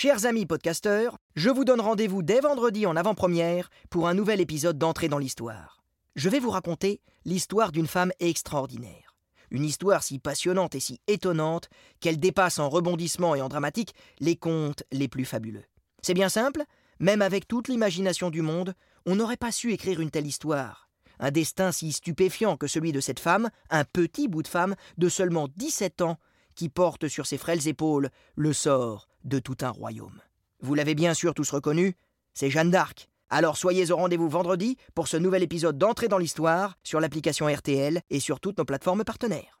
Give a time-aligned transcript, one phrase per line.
[0.00, 4.78] Chers amis podcasteurs, je vous donne rendez-vous dès vendredi en avant-première pour un nouvel épisode
[4.78, 5.82] d'entrée dans l'histoire.
[6.14, 9.16] Je vais vous raconter l'histoire d'une femme extraordinaire.
[9.50, 14.36] Une histoire si passionnante et si étonnante qu'elle dépasse en rebondissement et en dramatique les
[14.36, 15.64] contes les plus fabuleux.
[16.00, 16.62] C'est bien simple,
[17.00, 18.74] même avec toute l'imagination du monde,
[19.04, 20.88] on n'aurait pas su écrire une telle histoire.
[21.18, 25.08] Un destin si stupéfiant que celui de cette femme, un petit bout de femme de
[25.08, 26.18] seulement 17 ans,
[26.54, 30.20] qui porte sur ses frêles épaules le sort de tout un royaume.
[30.60, 31.96] Vous l'avez bien sûr tous reconnu,
[32.34, 33.08] c'est Jeanne d'Arc.
[33.30, 38.00] Alors soyez au rendez-vous vendredi pour ce nouvel épisode d'entrée dans l'histoire sur l'application RTL
[38.10, 39.54] et sur toutes nos plateformes partenaires.